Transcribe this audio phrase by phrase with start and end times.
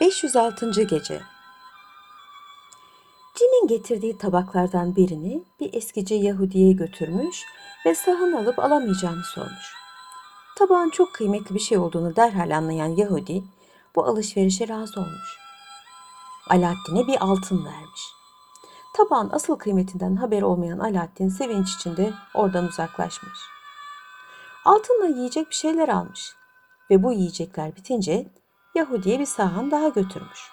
[0.00, 0.82] 506.
[0.82, 1.22] Gece
[3.34, 7.42] Cin'in getirdiği tabaklardan birini bir eskici Yahudi'ye götürmüş
[7.86, 9.74] ve sahın alıp alamayacağını sormuş.
[10.58, 13.44] Tabağın çok kıymetli bir şey olduğunu derhal anlayan Yahudi
[13.94, 15.38] bu alışverişe razı olmuş.
[16.50, 18.02] Alaaddin'e bir altın vermiş.
[18.96, 23.38] Tabağın asıl kıymetinden haberi olmayan Alaaddin sevinç içinde oradan uzaklaşmış.
[24.64, 26.32] Altınla yiyecek bir şeyler almış
[26.90, 28.32] ve bu yiyecekler bitince
[28.76, 30.50] Yahudi'ye bir sahan daha götürmüş.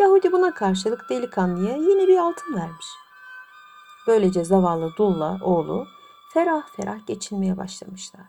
[0.00, 2.86] Yahudi buna karşılık delikanlıya yine bir altın vermiş.
[4.06, 5.86] Böylece zavallı Dulla oğlu
[6.34, 8.26] ferah ferah geçinmeye başlamışlar.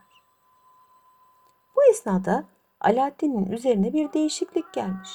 [1.76, 2.46] Bu esnada
[2.82, 5.10] Alaaddin'in üzerine bir değişiklik gelmiş.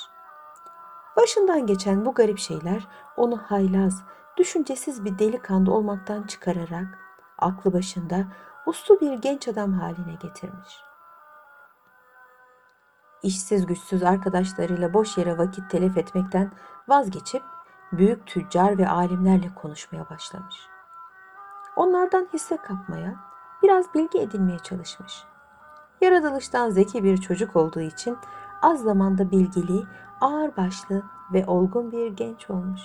[1.17, 4.03] Başından geçen bu garip şeyler onu haylaz,
[4.37, 6.99] düşüncesiz bir delikanlı olmaktan çıkararak
[7.39, 8.25] aklı başında
[8.67, 10.88] uslu bir genç adam haline getirmiş.
[13.23, 16.53] İşsiz güçsüz arkadaşlarıyla boş yere vakit telef etmekten
[16.89, 17.43] vazgeçip
[17.93, 20.57] büyük tüccar ve alimlerle konuşmaya başlamış.
[21.77, 23.15] Onlardan hisse kapmaya,
[23.63, 25.25] biraz bilgi edinmeye çalışmış.
[26.01, 28.19] Yaratılıştan zeki bir çocuk olduğu için
[28.63, 29.87] az zamanda bilgili,
[30.21, 31.03] ağırbaşlı
[31.33, 32.81] ve olgun bir genç olmuş.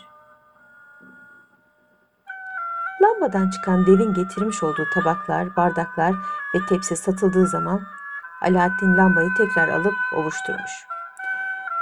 [3.01, 6.15] Lambadan çıkan devin getirmiş olduğu tabaklar, bardaklar
[6.55, 7.81] ve tepsi satıldığı zaman
[8.43, 10.71] Alaaddin lambayı tekrar alıp ovuşturmuş.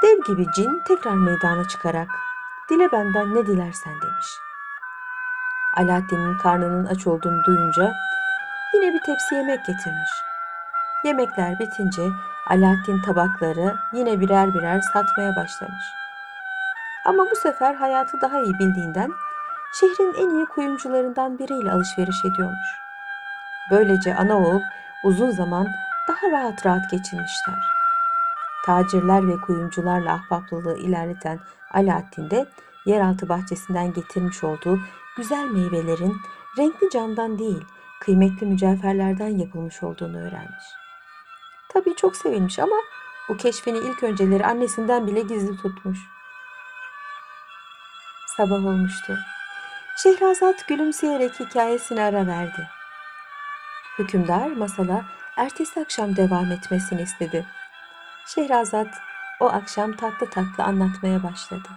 [0.03, 2.07] Dev gibi cin tekrar meydana çıkarak
[2.69, 4.27] dile benden ne dilersen demiş.
[5.77, 7.93] Alaaddin'in karnının aç olduğunu duyunca
[8.73, 10.09] yine bir tepsi yemek getirmiş.
[11.03, 12.01] Yemekler bitince
[12.47, 15.85] Alaaddin tabakları yine birer birer satmaya başlamış.
[17.05, 19.11] Ama bu sefer hayatı daha iyi bildiğinden
[19.79, 22.81] şehrin en iyi kuyumcularından biriyle alışveriş ediyormuş.
[23.71, 24.61] Böylece ana oğul
[25.03, 25.67] uzun zaman
[26.07, 27.59] daha rahat rahat geçirmişler.
[28.65, 31.39] Tacirler ve kuyumcularla ahbaplılığı ilerleten
[31.73, 32.45] Alaaddin de
[32.85, 34.79] yeraltı bahçesinden getirmiş olduğu
[35.17, 36.17] güzel meyvelerin
[36.57, 37.65] renkli camdan değil,
[37.99, 40.65] kıymetli mücevherlerden yapılmış olduğunu öğrenmiş.
[41.69, 42.75] Tabii çok sevinmiş ama
[43.29, 45.99] bu keşfini ilk önceleri annesinden bile gizli tutmuş.
[48.37, 49.17] Sabah olmuştu.
[49.97, 52.69] Şehrazat gülümseyerek hikayesine ara verdi.
[53.99, 55.05] Hükümdar masala
[55.41, 57.45] ertesi akşam devam etmesini istedi.
[58.27, 58.87] Şehrazat
[59.39, 61.69] o akşam tatlı tatlı anlatmaya başladı.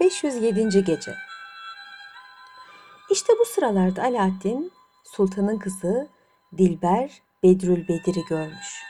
[0.00, 0.84] ...507.
[0.84, 1.14] Gece
[3.10, 4.72] İşte bu sıralarda Alaaddin,
[5.04, 6.08] sultanın kızı
[6.58, 8.82] Dilber Bedrül Bedir'i görmüş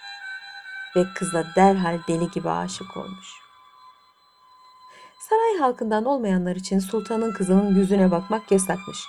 [0.96, 3.47] ve kıza derhal deli gibi aşık olmuş.
[5.30, 9.06] Saray halkından olmayanlar için sultanın kızının yüzüne bakmak yasakmış.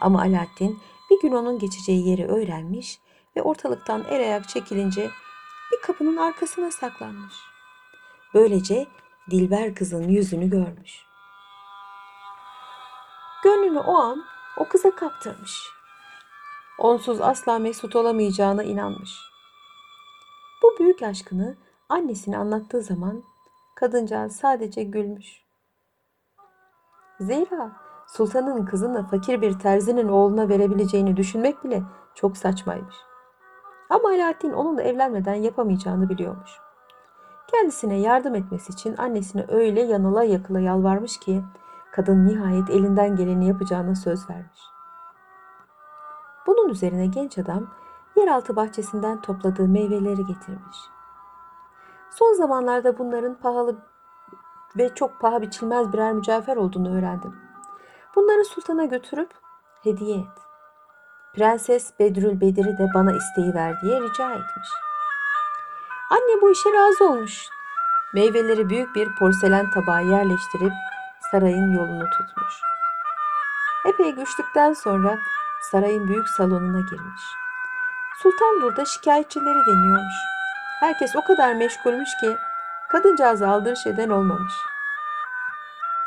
[0.00, 0.78] Ama Alaaddin
[1.10, 2.98] bir gün onun geçeceği yeri öğrenmiş
[3.36, 5.10] ve ortalıktan el ayak çekilince
[5.72, 7.34] bir kapının arkasına saklanmış.
[8.34, 8.86] Böylece
[9.30, 11.06] Dilber kızın yüzünü görmüş.
[13.44, 14.24] Gönlünü o an
[14.58, 15.70] o kıza kaptırmış.
[16.78, 19.10] Onsuz asla mesut olamayacağına inanmış.
[20.62, 21.56] Bu büyük aşkını
[21.88, 23.22] annesine anlattığı zaman
[23.74, 25.43] kadıncağız sadece gülmüş.
[27.20, 27.70] Zira
[28.06, 31.82] sultanın kızını fakir bir terzinin oğluna verebileceğini düşünmek bile
[32.14, 32.94] çok saçmaymış.
[33.90, 36.50] Ama Alaaddin onunla evlenmeden yapamayacağını biliyormuş.
[37.46, 41.42] Kendisine yardım etmesi için annesine öyle yanıla yakıla yalvarmış ki
[41.92, 44.60] kadın nihayet elinden geleni yapacağına söz vermiş.
[46.46, 47.70] Bunun üzerine genç adam
[48.16, 50.76] yeraltı bahçesinden topladığı meyveleri getirmiş.
[52.10, 53.76] Son zamanlarda bunların pahalı
[54.76, 57.36] ve çok paha biçilmez birer mücevher olduğunu öğrendim.
[58.16, 59.30] Bunları sultana götürüp
[59.82, 60.44] hediye et.
[61.34, 64.68] Prenses Bedrül Bedir'i de bana isteği ver diye rica etmiş.
[66.10, 67.48] Anne bu işe razı olmuş.
[68.14, 70.72] Meyveleri büyük bir porselen tabağa yerleştirip
[71.30, 72.54] sarayın yolunu tutmuş.
[73.84, 75.18] Epey güçlükten sonra
[75.70, 77.22] sarayın büyük salonuna girmiş.
[78.22, 80.14] Sultan burada şikayetçileri deniyormuş.
[80.80, 82.36] Herkes o kadar meşgulmüş ki
[82.94, 84.52] kadıncağızı aldırış eden olmamış.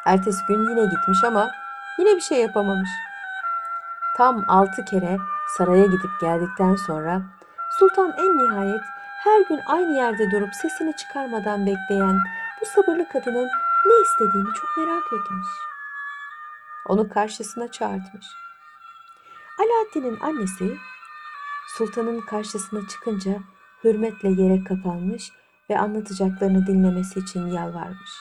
[0.06, 1.52] Ertesi gün yine gitmiş ama
[2.00, 2.90] yine bir şey yapamamış.
[4.18, 5.18] Tam altı kere
[5.58, 7.22] saraya gidip geldikten sonra
[7.80, 8.82] sultan en nihayet
[9.24, 12.18] her gün aynı yerde durup sesini çıkarmadan bekleyen
[12.62, 13.50] bu sabırlı kadının
[13.86, 15.48] ne istediğini çok merak etmiş.
[16.86, 18.26] Onu karşısına çağırtmış.
[19.60, 20.78] Alaaddin'in annesi
[21.68, 23.32] sultanın karşısına çıkınca
[23.84, 25.32] hürmetle yere kapanmış
[25.70, 28.12] ve anlatacaklarını dinlemesi için yalvarmış.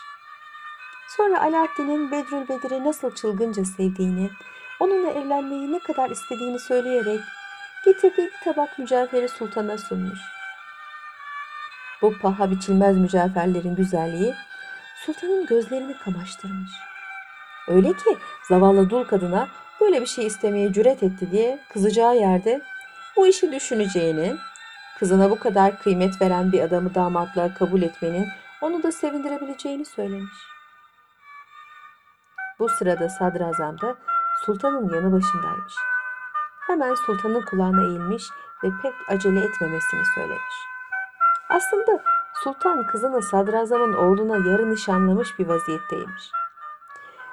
[1.17, 4.31] Sonra Alaaddin'in Bedrül Bedir'i nasıl çılgınca sevdiğini,
[4.81, 7.21] onunla evlenmeyi ne kadar istediğini söyleyerek
[7.85, 10.19] getirdiği bir tabak mücevheri sultana sunmuş.
[12.03, 14.35] Bu paha biçilmez mücevherlerin güzelliği
[15.07, 16.71] sultanın gözlerini kamaştırmış.
[17.69, 18.17] Öyle ki
[18.49, 19.49] zavallı dul kadına
[19.81, 22.61] böyle bir şey istemeye cüret etti diye kızacağı yerde
[23.17, 24.37] bu işi düşüneceğini,
[24.99, 28.27] kızına bu kadar kıymet veren bir adamı damatlığa kabul etmenin
[28.63, 30.37] onu da sevindirebileceğini söylemiş.
[32.59, 33.97] Bu sırada sadrazam da
[34.45, 35.75] sultanın yanı başındaymış.
[36.67, 38.25] Hemen sultanın kulağına eğilmiş
[38.65, 40.55] ve pek acele etmemesini söylemiş.
[41.49, 42.03] Aslında
[42.35, 46.31] sultan kızını sadrazamın oğluna yarı nişanlamış bir vaziyetteymiş.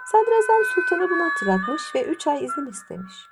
[0.06, 3.30] Sadrazam sultana bunu hatırlatmış ve üç ay izin istemiş.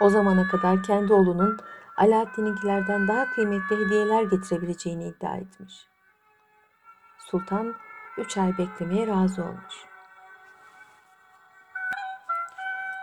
[0.00, 1.58] O zamana kadar kendi oğlunun
[2.00, 5.74] Alaaddin'inkilerden daha kıymetli hediyeler getirebileceğini iddia etmiş.
[7.18, 7.74] Sultan
[8.18, 9.74] üç ay beklemeye razı olmuş.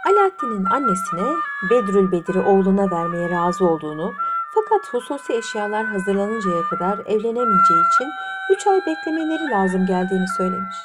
[0.07, 1.35] Alaaddin'in annesine
[1.69, 4.13] Bedrül Bedir'i oğluna vermeye razı olduğunu
[4.55, 8.09] fakat hususi eşyalar hazırlanıncaya kadar evlenemeyeceği için
[8.51, 10.77] üç ay beklemeleri lazım geldiğini söylemiş.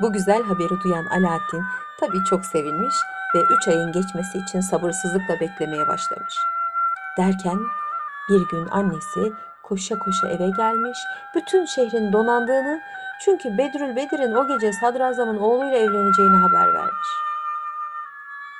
[0.00, 1.64] Bu güzel haberi duyan Alaaddin
[2.00, 2.94] tabii çok sevinmiş
[3.34, 6.34] ve üç ayın geçmesi için sabırsızlıkla beklemeye başlamış.
[7.18, 7.58] Derken
[8.28, 9.32] bir gün annesi
[9.62, 10.98] koşa koşa eve gelmiş,
[11.34, 12.80] bütün şehrin donandığını
[13.24, 17.08] çünkü Bedrül Bedir'in o gece sadrazamın oğluyla evleneceğini haber vermiş.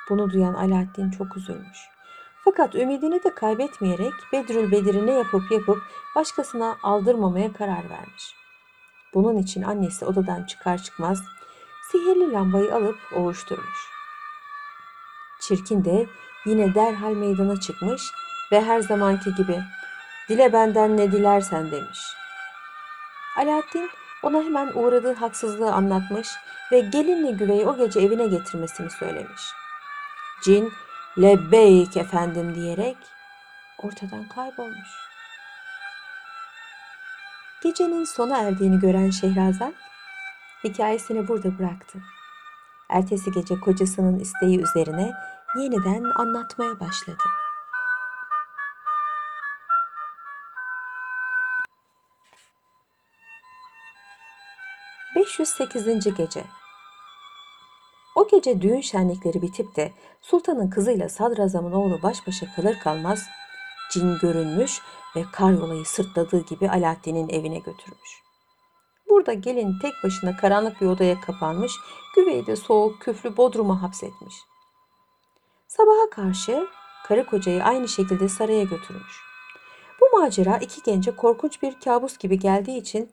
[0.09, 1.79] Bunu duyan Alaaddin çok üzülmüş.
[2.45, 5.77] Fakat ümidini de kaybetmeyerek Bedrül Bedir'i ne yapıp yapıp
[6.15, 8.35] başkasına aldırmamaya karar vermiş.
[9.13, 11.23] Bunun için annesi odadan çıkar çıkmaz
[11.91, 13.89] sihirli lambayı alıp ovuşturmuş.
[15.41, 16.07] Çirkin de
[16.45, 18.01] yine derhal meydana çıkmış
[18.53, 19.63] ve her zamanki gibi
[20.29, 21.99] dile benden ne dilersen demiş.
[23.37, 23.89] Alaaddin
[24.23, 26.27] ona hemen uğradığı haksızlığı anlatmış
[26.71, 29.41] ve gelinle güveyi o gece evine getirmesini söylemiş.
[30.43, 30.73] Cin
[31.21, 32.97] lebbeyk efendim diyerek
[33.77, 34.89] ortadan kaybolmuş.
[37.63, 39.73] Gecenin sona erdiğini gören Şehrazat
[40.63, 41.99] hikayesini burada bıraktı.
[42.89, 45.13] Ertesi gece kocasının isteği üzerine
[45.55, 47.42] yeniden anlatmaya başladı.
[55.23, 56.15] ...508.
[56.17, 56.43] Gece
[58.15, 59.93] O gece düğün şenlikleri bitip de...
[60.21, 63.27] ...sultanın kızıyla sadrazamın oğlu baş başa kalır kalmaz...
[63.91, 64.81] ...cin görünmüş
[65.15, 68.23] ve karyolayı sırtladığı gibi Alaaddin'in evine götürmüş.
[69.09, 71.73] Burada gelin tek başına karanlık bir odaya kapanmış,
[72.15, 74.35] güveyi de soğuk küflü bodruma hapsetmiş.
[75.67, 76.67] Sabaha karşı
[77.07, 79.21] karı kocayı aynı şekilde saraya götürmüş.
[80.01, 83.11] Bu macera iki gence korkunç bir kabus gibi geldiği için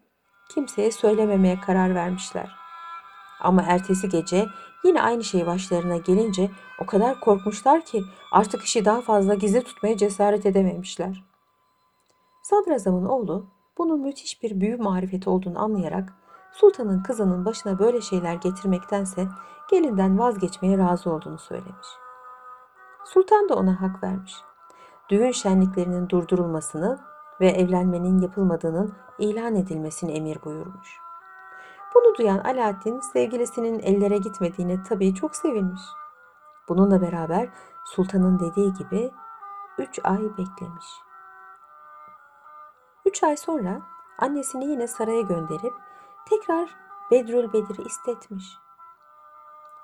[0.54, 2.56] kimseye söylememeye karar vermişler.
[3.40, 4.46] Ama ertesi gece
[4.84, 6.50] yine aynı şey başlarına gelince
[6.80, 8.02] o kadar korkmuşlar ki
[8.32, 11.24] artık işi daha fazla gizli tutmaya cesaret edememişler.
[12.42, 13.46] Sadrazamın oğlu
[13.78, 16.12] bunun müthiş bir büyü marifeti olduğunu anlayarak
[16.52, 19.28] sultanın kızının başına böyle şeyler getirmektense
[19.70, 21.86] gelinden vazgeçmeye razı olduğunu söylemiş.
[23.04, 24.34] Sultan da ona hak vermiş.
[25.10, 27.09] Düğün şenliklerinin durdurulmasını
[27.40, 30.98] ve evlenmenin yapılmadığının ilan edilmesini emir buyurmuş.
[31.94, 35.82] Bunu duyan Alaaddin sevgilisinin ellere gitmediğine tabii çok sevinmiş.
[36.68, 37.48] Bununla beraber
[37.84, 39.10] sultanın dediği gibi
[39.78, 40.86] üç ay beklemiş.
[43.06, 43.82] Üç ay sonra
[44.18, 45.72] annesini yine saraya gönderip
[46.28, 46.76] tekrar
[47.10, 48.44] Bedrül Bedir'i istetmiş.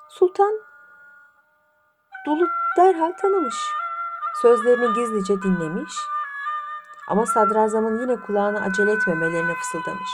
[0.09, 0.53] Sultan
[2.27, 2.47] Dulu
[2.77, 3.55] derhal tanımış.
[4.43, 5.93] Sözlerini gizlice dinlemiş
[7.09, 10.11] ama sadrazamın yine kulağına acele etmemelerini fısıldamış.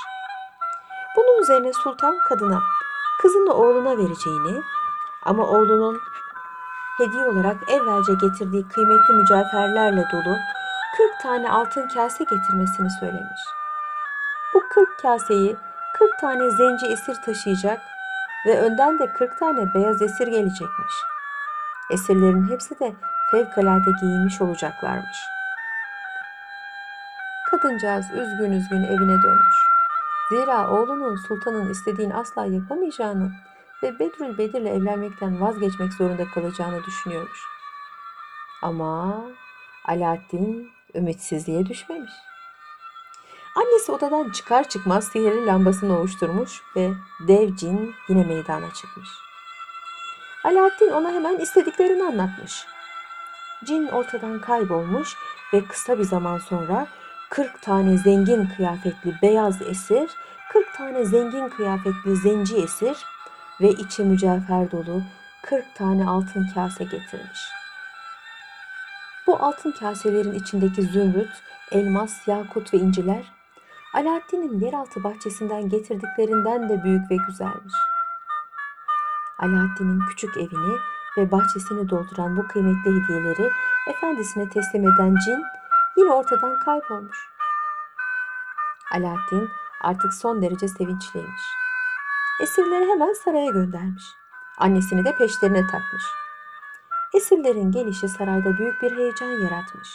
[1.17, 2.61] Bunun üzerine sultan kadına
[3.23, 4.63] kızını oğluna vereceğini
[5.23, 6.01] ama oğlunun
[6.99, 10.37] hediye olarak evvelce getirdiği kıymetli mücevherlerle dolu
[10.97, 13.41] 40 tane altın kase getirmesini söylemiş.
[14.55, 15.57] Bu 40 kaseyi
[15.99, 17.81] 40 tane zenci esir taşıyacak
[18.47, 20.95] ve önden de 40 tane beyaz esir gelecekmiş.
[21.91, 22.93] Esirlerin hepsi de
[23.31, 25.32] fevkalade giyinmiş olacaklarmış.
[27.63, 29.57] Kadıncağız üzgün üzgün evine dönmüş.
[30.29, 33.33] Zira oğlunun sultanın istediğini asla yapamayacağını
[33.83, 37.41] ve Bedrül Bedir'le evlenmekten vazgeçmek zorunda kalacağını düşünüyormuş.
[38.63, 39.21] Ama
[39.85, 42.13] Alaaddin ümitsizliğe düşmemiş.
[43.57, 46.93] Annesi odadan çıkar çıkmaz sihirli lambasını oluşturmuş ve
[47.29, 49.09] dev cin yine meydana çıkmış.
[50.45, 52.67] Alaaddin ona hemen istediklerini anlatmış.
[53.65, 55.17] Cin ortadan kaybolmuş
[55.55, 56.87] ve kısa bir zaman sonra
[57.33, 60.11] 40 tane zengin kıyafetli beyaz esir,
[60.53, 62.97] 40 tane zengin kıyafetli zenci esir
[63.61, 65.03] ve içi mücevher dolu
[65.43, 67.41] 40 tane altın kase getirmiş.
[69.27, 71.31] Bu altın kaselerin içindeki zümrüt,
[71.71, 73.33] elmas, yakut ve inciler
[73.95, 77.75] Alaaddin'in yeraltı bahçesinden getirdiklerinden de büyük ve güzelmiş.
[79.39, 80.77] Alaaddin'in küçük evini
[81.19, 83.51] ve bahçesini dolduran bu kıymetli hediyeleri
[83.89, 85.43] efendisine teslim eden cin
[85.97, 87.29] yine ortadan kaybolmuş.
[88.95, 89.49] Alaaddin
[89.83, 91.43] artık son derece sevinçliymiş.
[92.41, 94.05] Esirleri hemen saraya göndermiş.
[94.59, 96.05] Annesini de peşlerine takmış.
[97.15, 99.89] Esirlerin gelişi sarayda büyük bir heyecan yaratmış.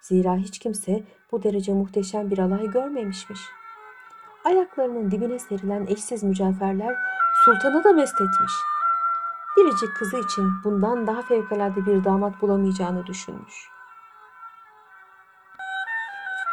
[0.00, 3.40] Zira hiç kimse bu derece muhteşem bir alay görmemişmiş.
[4.44, 6.96] Ayaklarının dibine serilen eşsiz mücevherler
[7.44, 8.52] sultanı da mest etmiş.
[9.56, 13.73] Biricik kızı için bundan daha fevkalade bir damat bulamayacağını düşünmüş.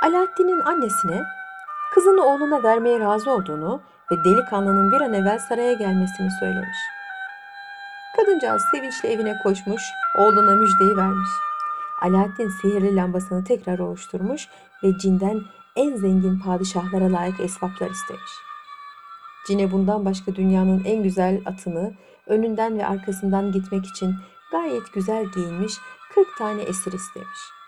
[0.01, 1.23] Alaaddin'in annesine
[1.93, 3.81] kızını oğluna vermeye razı olduğunu
[4.11, 6.77] ve delikanlının bir an evvel saraya gelmesini söylemiş.
[8.17, 9.81] Kadıncağız sevinçle evine koşmuş,
[10.17, 11.29] oğluna müjdeyi vermiş.
[12.01, 14.47] Alaaddin sihirli lambasını tekrar oluşturmuş
[14.83, 15.41] ve cinden
[15.75, 18.31] en zengin padişahlara layık esvaplar istemiş.
[19.47, 21.93] Cine bundan başka dünyanın en güzel atını
[22.27, 24.15] önünden ve arkasından gitmek için
[24.51, 25.73] gayet güzel giyinmiş
[26.15, 27.60] 40 tane esir istemiş.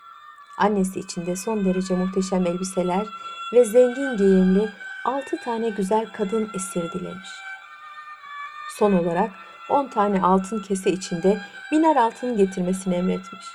[0.58, 3.06] Annesi için de son derece muhteşem elbiseler
[3.52, 4.70] ve zengin giyimli
[5.04, 7.28] 6 tane güzel kadın esir dilemiş.
[8.78, 9.30] Son olarak
[9.68, 11.40] 10 tane altın kese içinde
[11.72, 13.46] biner altın getirmesini emretmiş.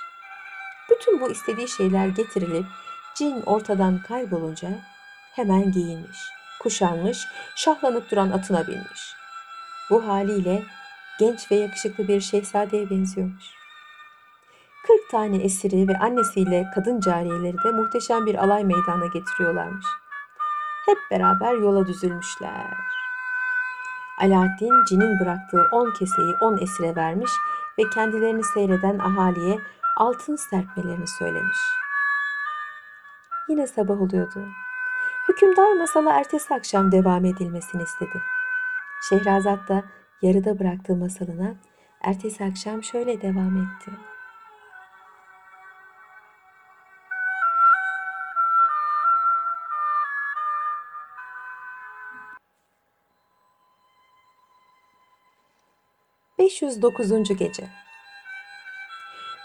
[0.90, 2.66] Bütün bu istediği şeyler getirilip
[3.14, 4.68] cin ortadan kaybolunca
[5.32, 6.18] hemen giyinmiş,
[6.60, 7.26] kuşanmış,
[7.56, 9.14] şahlanıp duran atına binmiş.
[9.90, 10.62] Bu haliyle
[11.20, 13.59] genç ve yakışıklı bir şehzadeye benziyormuş.
[15.10, 19.86] 40 tane esiri ve annesiyle kadın cariyeleri de muhteşem bir alay meydana getiriyorlarmış.
[20.86, 22.74] Hep beraber yola düzülmüşler.
[24.20, 27.30] Alaaddin cinin bıraktığı 10 keseyi 10 esire vermiş
[27.78, 29.58] ve kendilerini seyreden ahaliye
[29.96, 31.58] altın serpmelerini söylemiş.
[33.48, 34.48] Yine sabah oluyordu.
[35.28, 38.22] Hükümdar masala ertesi akşam devam edilmesini istedi.
[39.08, 39.82] Şehrazat da
[40.22, 41.54] yarıda bıraktığı masalına
[42.00, 44.09] ertesi akşam şöyle devam etti.
[56.40, 57.36] ...509.
[57.38, 57.68] Gece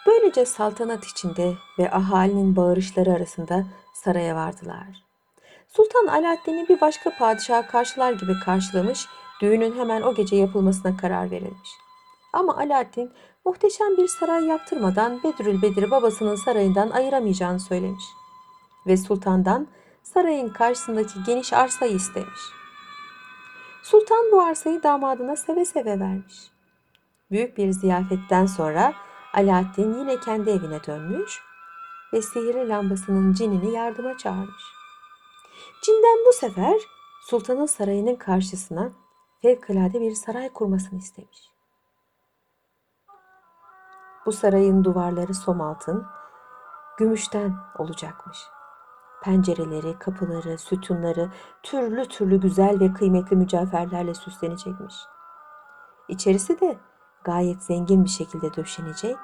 [0.08, 5.04] Böylece saltanat içinde ve ahalinin bağırışları arasında saraya vardılar.
[5.68, 9.06] Sultan Alaaddin'i bir başka padişaha karşılar gibi karşılamış,
[9.42, 11.70] düğünün hemen o gece yapılmasına karar verilmiş.
[12.34, 13.12] Ama Alaaddin
[13.46, 18.04] muhteşem bir saray yaptırmadan Bedrül Bedir'i babasının sarayından ayıramayacağını söylemiş.
[18.88, 19.68] Ve sultandan
[20.04, 22.42] sarayın karşısındaki geniş arsayı istemiş.
[23.84, 26.54] Sultan bu arsayı damadına seve seve vermiş.
[27.32, 28.94] Büyük bir ziyafetten sonra
[29.34, 31.41] Alaaddin yine kendi evine dönmüş
[32.13, 34.63] ve sihirli lambasının cinini yardıma çağırmış.
[35.82, 36.75] Cinden bu sefer
[37.22, 38.91] sultanın sarayının karşısına
[39.41, 41.51] fevkalade bir saray kurmasını istemiş.
[44.25, 46.05] Bu sarayın duvarları som altın,
[46.98, 48.38] gümüşten olacakmış.
[49.24, 51.32] Pencereleri, kapıları, sütunları
[51.63, 54.96] türlü türlü güzel ve kıymetli mücevherlerle süslenecekmiş.
[56.08, 56.77] İçerisi de
[57.25, 59.17] gayet zengin bir şekilde döşenecek,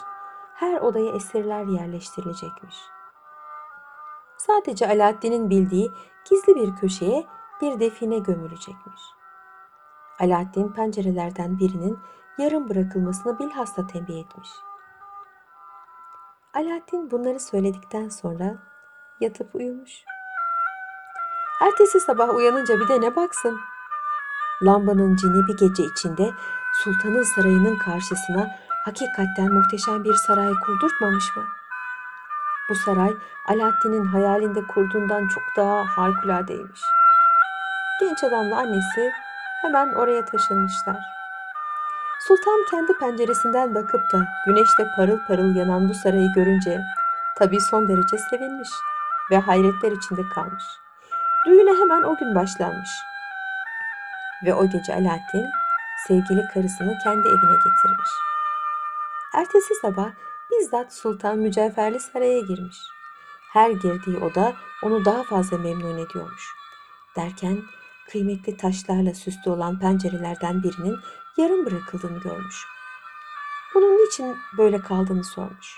[0.55, 2.75] her odaya esirler yerleştirilecekmiş.
[4.38, 5.91] Sadece Alaaddin'in bildiği
[6.29, 7.25] gizli bir köşeye
[7.62, 9.01] bir define gömülecekmiş.
[10.20, 12.00] Alaaddin pencerelerden birinin
[12.38, 14.50] yarım bırakılmasını bilhassa tembih etmiş.
[16.53, 18.58] Alaaddin bunları söyledikten sonra
[19.20, 20.03] yatıp uyumuş.
[21.62, 23.60] Ertesi sabah uyanınca bir de ne baksın.
[24.63, 26.31] Lambanın cini bir gece içinde
[26.74, 28.50] sultanın sarayının karşısına
[28.86, 31.44] hakikatten muhteşem bir saray kurdurtmamış mı?
[32.70, 33.13] Bu saray
[33.48, 36.82] Alaaddin'in hayalinde kurduğundan çok daha harikuladeymiş.
[38.00, 39.12] Genç adamla annesi
[39.62, 40.96] hemen oraya taşınmışlar.
[42.28, 46.82] Sultan kendi penceresinden bakıp da güneşte parıl parıl yanan bu sarayı görünce
[47.38, 48.70] tabii son derece sevinmiş
[49.32, 50.63] ve hayretler içinde kalmış.
[51.48, 52.90] Düğüne hemen o gün başlanmış.
[54.46, 55.50] Ve o gece Alaaddin
[56.08, 58.10] sevgili karısını kendi evine getirmiş.
[59.34, 60.12] Ertesi sabah
[60.51, 62.77] bizzat Sultan Mücevherli Saray'a girmiş.
[63.53, 64.53] Her girdiği oda
[64.84, 66.55] onu daha fazla memnun ediyormuş.
[67.15, 67.62] Derken
[68.10, 70.98] kıymetli taşlarla süslü olan pencerelerden birinin
[71.38, 72.65] yarım bırakıldığını görmüş.
[73.75, 75.77] Bunun niçin böyle kaldığını sormuş.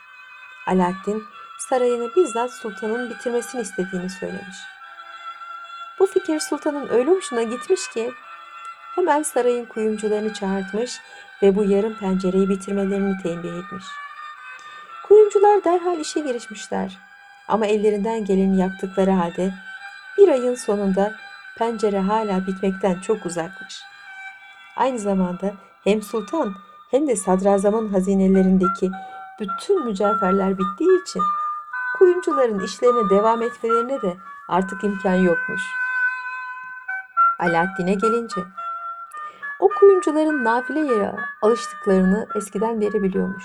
[0.67, 1.23] Alaaddin
[1.69, 4.57] sarayını bizzat sultanın bitirmesini istediğini söylemiş.
[5.99, 8.13] Bu fikir sultanın öyle hoşuna gitmiş ki
[8.95, 10.99] hemen sarayın kuyumcularını çağırtmış
[11.41, 13.85] ve bu yarım pencereyi bitirmelerini tembih etmiş.
[15.07, 16.97] Kuyumcular derhal işe girişmişler.
[17.47, 19.53] Ama ellerinden geleni yaptıkları halde
[20.17, 21.13] bir ayın sonunda
[21.57, 23.81] pencere hala bitmekten çok uzakmış.
[24.75, 26.53] Aynı zamanda hem sultan
[26.91, 28.91] hem de sadrazamın hazinelerindeki
[29.39, 31.21] bütün mücevherler bittiği için
[31.97, 34.17] kuyumcuların işlerine devam etmelerine de
[34.49, 35.61] artık imkan yokmuş.
[37.39, 38.41] Alaaddin'e gelince
[39.63, 43.43] o kuyumcuların nafile yere alıştıklarını eskiden beri biliyormuş.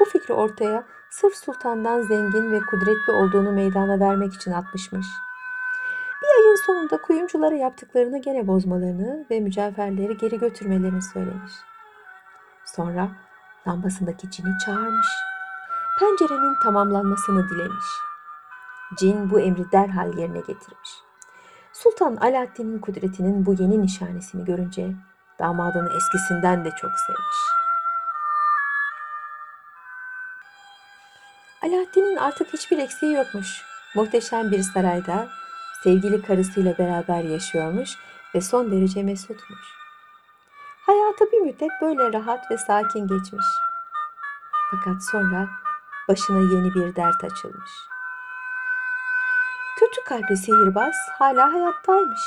[0.00, 5.06] Bu fikri ortaya sırf sultandan zengin ve kudretli olduğunu meydana vermek için atmışmış.
[6.22, 11.52] Bir ayın sonunda kuyumculara yaptıklarını gene bozmalarını ve mücevherleri geri götürmelerini söylemiş.
[12.64, 13.08] Sonra
[13.68, 15.08] lambasındaki cini çağırmış.
[16.00, 17.86] Pencerenin tamamlanmasını dilemiş.
[18.98, 21.09] Cin bu emri derhal yerine getirmiş.
[21.72, 24.94] Sultan Alaaddin'in kudretinin bu yeni nişanesini görünce
[25.38, 27.36] damadını eskisinden de çok sevmiş.
[31.62, 33.62] Alaaddin'in artık hiçbir eksiği yokmuş.
[33.94, 35.28] Muhteşem bir sarayda
[35.84, 37.90] sevgili karısıyla beraber yaşıyormuş
[38.34, 39.80] ve son derece mesutmuş.
[40.86, 43.46] Hayatı bir müddet böyle rahat ve sakin geçmiş.
[44.70, 45.48] Fakat sonra
[46.08, 47.70] başına yeni bir dert açılmış.
[49.90, 52.20] Kötü kalpli sihirbaz hala hayattaymış.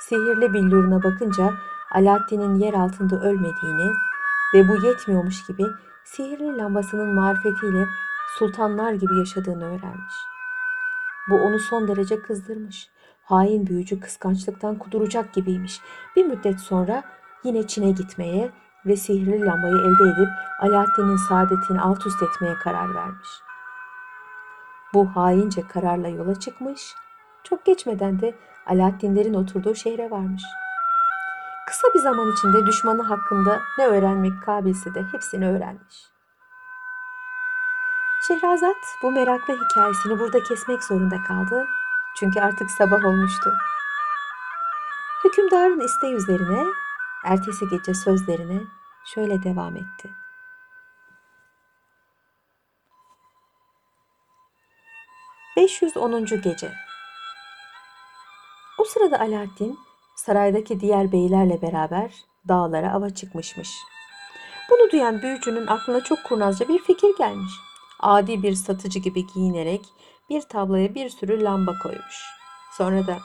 [0.00, 1.54] Sihirli billuruna bakınca
[1.94, 3.92] Alaaddin'in yer altında ölmediğini
[4.54, 5.66] ve bu yetmiyormuş gibi
[6.04, 7.86] sihirli lambasının marifetiyle
[8.38, 10.14] sultanlar gibi yaşadığını öğrenmiş.
[11.30, 12.90] Bu onu son derece kızdırmış.
[13.24, 15.80] Hain büyücü kıskançlıktan kuduracak gibiymiş.
[16.16, 17.02] Bir müddet sonra
[17.44, 18.50] yine Çin'e gitmeye
[18.86, 20.28] ve sihirli lambayı elde edip
[20.60, 23.28] Alaaddin'in saadetini alt üst etmeye karar vermiş.
[24.94, 26.94] Bu haince kararla yola çıkmış.
[27.44, 28.34] Çok geçmeden de
[28.66, 30.42] Alaaddinlerin oturduğu şehre varmış.
[31.66, 35.96] Kısa bir zaman içinde düşmanı hakkında ne öğrenmek kabilse de hepsini öğrenmiş.
[38.28, 41.66] Şehrazat bu meraklı hikayesini burada kesmek zorunda kaldı.
[42.16, 43.52] Çünkü artık sabah olmuştu.
[45.24, 46.64] Hükümdarın isteği üzerine
[47.24, 48.60] ertesi gece sözlerine
[49.04, 50.19] şöyle devam etti.
[55.60, 56.42] ...510.
[56.42, 56.72] Gece
[58.78, 59.78] O sırada Alaaddin
[60.16, 62.12] saraydaki diğer beylerle beraber
[62.48, 63.68] dağlara ava çıkmışmış.
[64.70, 67.52] Bunu duyan büyücünün aklına çok kurnazca bir fikir gelmiş.
[68.00, 69.80] Adi bir satıcı gibi giyinerek
[70.30, 72.24] bir tabloya bir sürü lamba koymuş.
[72.76, 73.18] Sonra da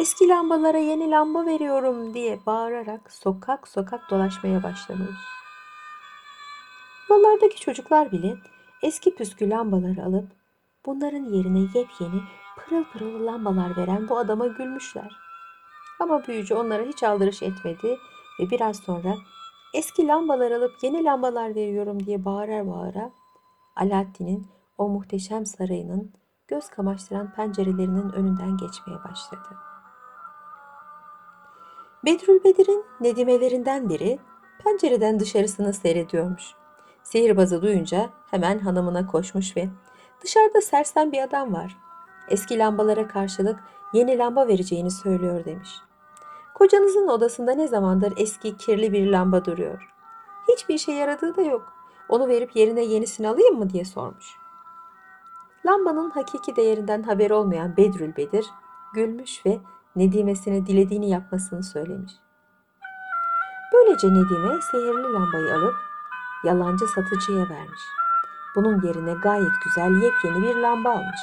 [0.00, 5.16] eski lambalara yeni lamba veriyorum diye bağırarak sokak sokak dolaşmaya başlamış.
[7.10, 8.36] Yollardaki çocuklar bile
[8.82, 10.37] eski püskü lambaları alıp
[10.88, 12.22] bunların yerine yepyeni
[12.56, 15.16] pırıl pırıl lambalar veren bu adama gülmüşler.
[16.00, 17.98] Ama büyücü onlara hiç aldırış etmedi
[18.40, 19.14] ve biraz sonra
[19.74, 23.10] eski lambalar alıp yeni lambalar veriyorum diye bağırar bağıra
[23.76, 24.46] Alaaddin'in
[24.78, 26.12] o muhteşem sarayının
[26.48, 29.48] göz kamaştıran pencerelerinin önünden geçmeye başladı.
[32.04, 34.18] Bedrülbedir'in nedimelerinden biri
[34.64, 36.54] pencereden dışarısını seyrediyormuş.
[37.02, 39.68] Sihirbazı duyunca hemen hanımına koşmuş ve
[40.24, 41.76] dışarıda sersem bir adam var.
[42.28, 43.60] Eski lambalara karşılık
[43.92, 45.70] yeni lamba vereceğini söylüyor demiş.
[46.54, 49.94] Kocanızın odasında ne zamandır eski kirli bir lamba duruyor.
[50.48, 51.72] Hiçbir işe yaradığı da yok.
[52.08, 54.36] Onu verip yerine yenisini alayım mı diye sormuş.
[55.66, 58.46] Lambanın hakiki değerinden haber olmayan Bedrül Bedir
[58.94, 59.58] gülmüş ve
[59.96, 62.12] Nedimesine dilediğini yapmasını söylemiş.
[63.74, 65.74] Böylece Nedime sihirli lambayı alıp
[66.44, 67.80] yalancı satıcıya vermiş.
[68.58, 71.20] Bunun yerine gayet güzel yepyeni bir lamba almış.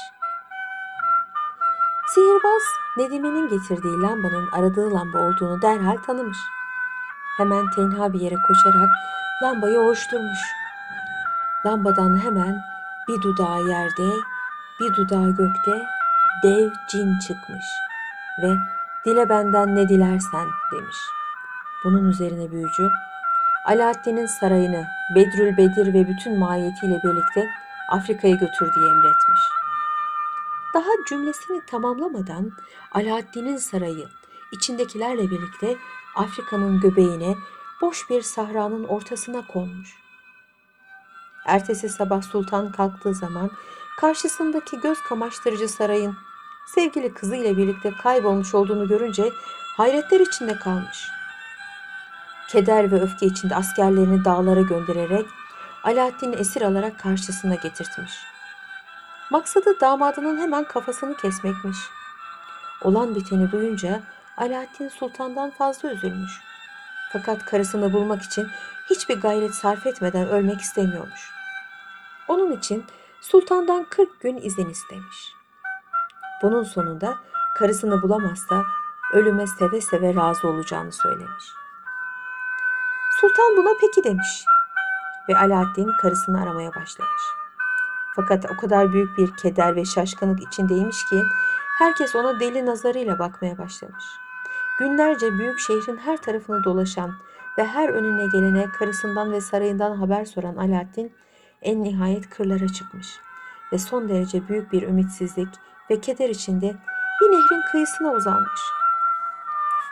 [2.07, 2.61] Sihirbaz
[2.97, 6.37] Nedime'nin getirdiği lambanın aradığı lamba olduğunu derhal tanımış.
[7.37, 8.89] Hemen tenha bir yere koşarak
[9.43, 10.39] lambayı oluşturmuş.
[11.65, 12.63] Lambadan hemen
[13.07, 14.09] bir dudağı yerde,
[14.79, 15.85] bir dudağı gökte
[16.43, 17.65] dev cin çıkmış
[18.43, 18.55] ve
[19.05, 20.97] dile benden ne dilersen demiş.
[21.83, 22.89] Bunun üzerine büyücü
[23.65, 27.49] Alaaddin'in sarayını Bedrül Bedir ve bütün mahiyetiyle birlikte
[27.89, 29.39] Afrika'ya götür diye emretmiş.
[30.73, 32.51] Daha cümlesini tamamlamadan
[32.91, 34.07] Alaaddin'in sarayı
[34.51, 35.77] içindekilerle birlikte
[36.15, 37.35] Afrika'nın göbeğine
[37.81, 39.89] boş bir sahranın ortasına konmuş.
[41.45, 43.51] Ertesi sabah sultan kalktığı zaman
[43.97, 46.15] karşısındaki göz kamaştırıcı sarayın
[46.67, 49.29] sevgili kızı ile birlikte kaybolmuş olduğunu görünce
[49.77, 51.14] hayretler içinde kalmış.
[52.47, 55.25] Keder ve öfke içinde askerlerini dağlara göndererek
[55.83, 58.11] Alaaddin'i esir alarak karşısına getirtmiş.
[59.31, 61.77] Maksadı damadının hemen kafasını kesmekmiş.
[62.81, 64.01] Olan biteni duyunca
[64.37, 66.31] Alaaddin Sultan'dan fazla üzülmüş.
[67.13, 68.47] Fakat karısını bulmak için
[68.89, 71.31] hiçbir gayret sarf etmeden ölmek istemiyormuş.
[72.27, 72.85] Onun için
[73.21, 75.33] sultandan 40 gün izin istemiş.
[76.41, 77.17] Bunun sonunda
[77.55, 78.63] karısını bulamazsa
[79.13, 81.64] ölüme seve seve razı olacağını söylemiş.
[83.21, 84.45] Sultan buna peki demiş
[85.29, 87.21] ve Alaaddin karısını aramaya başlamış.
[88.15, 91.23] Fakat o kadar büyük bir keder ve şaşkınlık içindeymiş ki
[91.77, 94.03] herkes ona deli nazarıyla bakmaya başlamış.
[94.79, 97.15] Günlerce büyük şehrin her tarafını dolaşan
[97.57, 101.13] ve her önüne gelene karısından ve sarayından haber soran Alaaddin
[101.61, 103.07] en nihayet kırlara çıkmış
[103.73, 105.49] ve son derece büyük bir ümitsizlik
[105.89, 106.75] ve keder içinde
[107.21, 108.61] bir nehrin kıyısına uzanmış.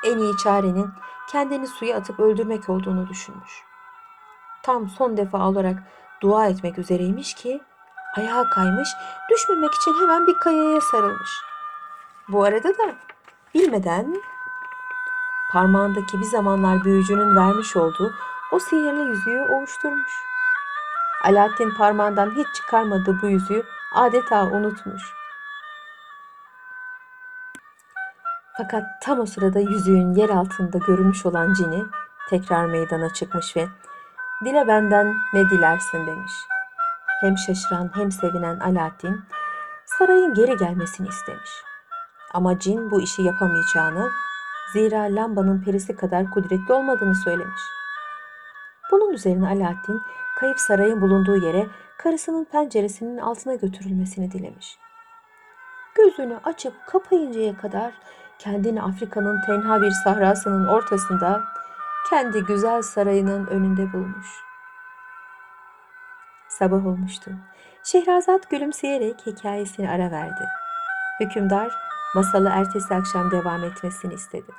[0.03, 0.89] En iyi çarenin
[1.31, 3.63] kendini suya atıp öldürmek olduğunu düşünmüş.
[4.63, 5.77] Tam son defa olarak
[6.21, 7.61] dua etmek üzereymiş ki
[8.17, 8.89] ayağa kaymış,
[9.31, 11.31] düşmemek için hemen bir kayaya sarılmış.
[12.27, 12.95] Bu arada da
[13.53, 14.15] bilmeden
[15.51, 18.13] parmağındaki bir zamanlar büyücünün vermiş olduğu
[18.51, 20.11] o sihirli yüzüğü ovuşturmuş.
[21.23, 23.63] Alaaddin parmağından hiç çıkarmadığı bu yüzüğü
[23.95, 25.22] adeta unutmuş.
[28.57, 31.83] Fakat tam o sırada yüzüğün yer altında görülmüş olan cini
[32.29, 33.65] tekrar meydana çıkmış ve
[34.45, 36.31] dile benden ne dilersin demiş.
[37.21, 39.21] Hem şaşıran hem sevinen Alaaddin
[39.85, 41.49] sarayın geri gelmesini istemiş.
[42.33, 44.09] Ama cin bu işi yapamayacağını,
[44.73, 47.61] zira lambanın perisi kadar kudretli olmadığını söylemiş.
[48.91, 50.01] Bunun üzerine Alaaddin
[50.39, 54.77] kayıp sarayın bulunduğu yere karısının penceresinin altına götürülmesini dilemiş.
[55.95, 57.93] Gözünü açıp kapayıncaya kadar
[58.39, 61.43] kendini Afrika'nın tenha bir sahrasının ortasında
[62.09, 64.27] kendi güzel sarayının önünde bulmuş.
[66.47, 67.31] Sabah olmuştu.
[67.83, 70.45] Şehrazat gülümseyerek hikayesini ara verdi.
[71.19, 71.71] Hükümdar
[72.15, 74.51] masalı ertesi akşam devam etmesini istedi.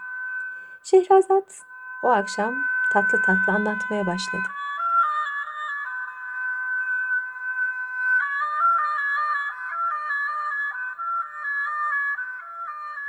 [0.83, 1.61] Şehrazat
[2.03, 2.55] o akşam
[2.93, 4.49] tatlı tatlı anlatmaya başladı.